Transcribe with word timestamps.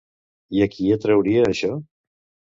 I 0.59 0.63
a 0.65 0.67
qui 0.77 0.87
atrauria 0.95 1.45
això? 1.53 1.71